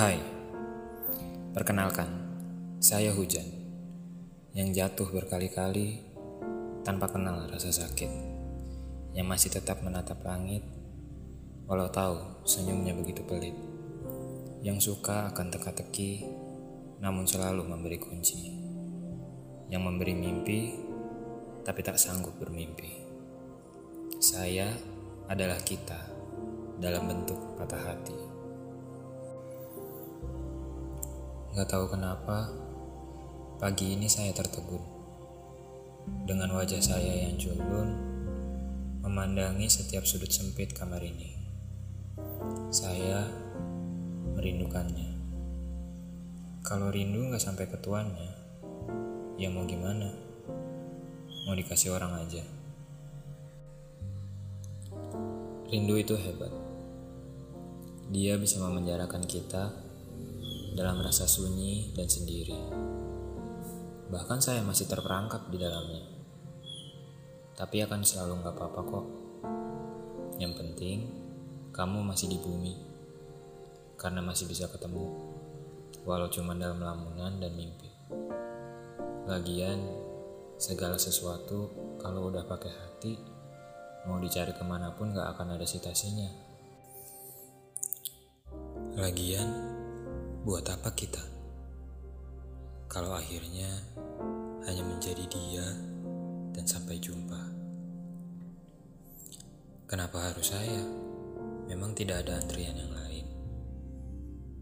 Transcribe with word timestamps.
Hai, 0.00 0.16
perkenalkan, 1.52 2.08
saya 2.80 3.12
Hujan 3.12 3.44
yang 4.56 4.72
jatuh 4.72 5.04
berkali-kali 5.12 6.00
tanpa 6.80 7.12
kenal 7.12 7.44
rasa 7.52 7.68
sakit, 7.68 8.08
yang 9.12 9.28
masih 9.28 9.52
tetap 9.52 9.84
menatap 9.84 10.24
langit 10.24 10.64
walau 11.68 11.92
tahu 11.92 12.16
senyumnya 12.48 12.96
begitu 12.96 13.20
pelit, 13.28 13.52
yang 14.64 14.80
suka 14.80 15.36
akan 15.36 15.52
teka-teki 15.52 16.24
namun 17.04 17.28
selalu 17.28 17.68
memberi 17.68 18.00
kunci, 18.00 18.56
yang 19.68 19.84
memberi 19.84 20.16
mimpi 20.16 20.80
tapi 21.60 21.84
tak 21.84 22.00
sanggup 22.00 22.40
bermimpi. 22.40 23.04
Saya 24.16 24.64
adalah 25.28 25.60
kita 25.60 26.00
dalam 26.80 27.04
bentuk 27.04 27.60
patah 27.60 27.84
hati. 27.84 28.29
Gak 31.50 31.66
tahu 31.66 31.90
kenapa, 31.90 32.46
pagi 33.58 33.98
ini 33.98 34.06
saya 34.06 34.30
tertegun. 34.30 34.78
Dengan 36.22 36.54
wajah 36.54 36.78
saya 36.78 37.26
yang 37.26 37.42
culun, 37.42 37.90
memandangi 39.02 39.66
setiap 39.66 40.06
sudut 40.06 40.30
sempit 40.30 40.70
kamar 40.70 41.02
ini. 41.02 41.34
Saya 42.70 43.26
merindukannya. 44.38 45.10
Kalau 46.62 46.86
rindu 46.86 47.34
gak 47.34 47.42
sampai 47.42 47.66
ke 47.66 47.82
tuannya, 47.82 48.30
ya 49.34 49.50
mau 49.50 49.66
gimana? 49.66 50.06
Mau 51.50 51.58
dikasih 51.58 51.90
orang 51.90 52.14
aja. 52.14 52.46
Rindu 55.66 55.98
itu 55.98 56.14
hebat. 56.14 56.54
Dia 58.14 58.38
bisa 58.38 58.62
memenjarakan 58.62 59.26
kita 59.26 59.89
dalam 60.74 61.02
rasa 61.02 61.26
sunyi 61.26 61.90
dan 61.94 62.06
sendiri. 62.06 62.58
Bahkan 64.10 64.38
saya 64.42 64.62
masih 64.66 64.90
terperangkap 64.90 65.46
di 65.50 65.58
dalamnya. 65.58 66.02
Tapi 67.54 67.76
akan 67.86 68.02
selalu 68.02 68.42
nggak 68.42 68.54
apa-apa 68.58 68.80
kok. 68.82 69.06
Yang 70.42 70.52
penting, 70.56 70.98
kamu 71.70 72.02
masih 72.02 72.26
di 72.32 72.38
bumi. 72.42 72.74
Karena 73.94 74.24
masih 74.24 74.50
bisa 74.50 74.66
ketemu. 74.66 75.06
Walau 76.02 76.32
cuma 76.32 76.56
dalam 76.56 76.80
lamunan 76.80 77.38
dan 77.38 77.52
mimpi. 77.54 77.92
Lagian, 79.28 79.78
segala 80.56 80.96
sesuatu 80.96 81.70
kalau 82.00 82.32
udah 82.32 82.42
pakai 82.48 82.72
hati, 82.72 83.14
mau 84.08 84.16
dicari 84.18 84.56
ke 84.56 84.64
mana 84.64 84.90
pun 84.96 85.12
gak 85.12 85.36
akan 85.36 85.54
ada 85.54 85.66
sitasinya. 85.68 86.26
Lagian, 88.98 89.69
buat 90.40 90.64
apa 90.72 90.88
kita? 90.96 91.20
Kalau 92.88 93.12
akhirnya 93.12 93.68
hanya 94.64 94.82
menjadi 94.88 95.28
dia 95.28 95.66
dan 96.56 96.64
sampai 96.64 96.96
jumpa. 96.96 97.36
Kenapa 99.84 100.32
harus 100.32 100.48
saya? 100.48 100.80
Memang 101.68 101.92
tidak 101.92 102.24
ada 102.24 102.40
antrian 102.40 102.72
yang 102.72 102.88
lain. 102.88 103.26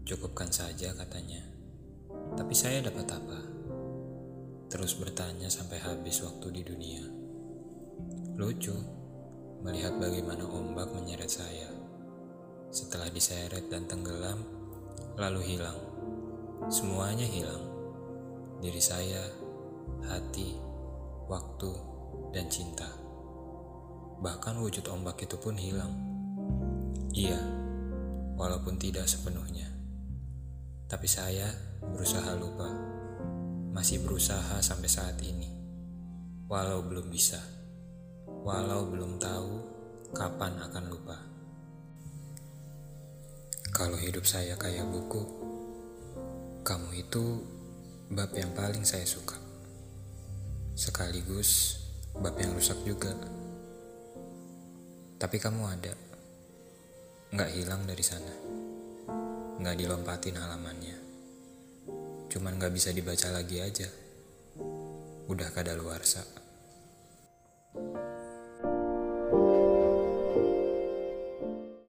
Cukupkan 0.03 0.51
saja 0.51 0.91
katanya. 0.91 1.47
Tapi 2.35 2.53
saya 2.53 2.83
dapat 2.83 3.07
apa? 3.15 3.39
Terus 4.67 4.99
bertanya 4.99 5.47
sampai 5.47 5.79
habis 5.79 6.19
waktu 6.27 6.59
di 6.59 6.61
dunia. 6.67 7.03
Lucu 8.35 8.75
melihat 9.63 9.95
bagaimana 9.95 10.43
ombak 10.43 10.91
menyeret 10.91 11.31
saya. 11.31 11.71
Setelah 12.67 13.07
diseret 13.09 13.71
dan 13.71 13.87
tenggelam, 13.87 14.58
lalu 15.19 15.43
hilang. 15.43 15.75
Semuanya 16.71 17.27
hilang. 17.27 17.59
Diri 18.63 18.79
saya, 18.79 19.19
hati, 20.07 20.55
waktu, 21.27 21.71
dan 22.31 22.47
cinta. 22.47 22.87
Bahkan 24.23 24.63
wujud 24.63 24.87
ombak 24.87 25.19
itu 25.19 25.35
pun 25.35 25.59
hilang. 25.59 25.91
Iya, 27.11 27.39
walaupun 28.39 28.79
tidak 28.79 29.11
sepenuhnya. 29.11 29.67
Tapi 30.87 31.07
saya 31.07 31.51
berusaha 31.83 32.31
lupa. 32.39 32.71
Masih 33.75 34.01
berusaha 34.01 34.63
sampai 34.63 34.89
saat 34.89 35.19
ini. 35.19 35.51
Walau 36.47 36.81
belum 36.87 37.11
bisa. 37.11 37.39
Walau 38.25 38.87
belum 38.87 39.19
tahu 39.19 39.51
kapan 40.15 40.57
akan 40.63 40.83
lupa. 40.89 41.17
Kalau 43.79 43.95
hidup 43.95 44.27
saya 44.27 44.59
kayak 44.59 44.91
buku, 44.91 45.23
kamu 46.67 46.99
itu 46.99 47.39
bab 48.11 48.27
yang 48.35 48.51
paling 48.51 48.83
saya 48.83 49.07
suka. 49.07 49.39
Sekaligus 50.75 51.79
bab 52.11 52.35
yang 52.35 52.51
rusak 52.59 52.75
juga. 52.83 53.15
Tapi 55.15 55.39
kamu 55.39 55.63
ada. 55.63 55.95
Nggak 57.31 57.51
hilang 57.55 57.87
dari 57.87 58.03
sana. 58.03 58.35
Nggak 59.63 59.79
dilompatin 59.79 60.35
halamannya. 60.35 60.97
Cuman 62.27 62.59
nggak 62.59 62.75
bisa 62.75 62.91
dibaca 62.91 63.31
lagi 63.31 63.63
aja. 63.63 63.87
Udah 65.31 65.55
kadaluarsa. 65.55 66.38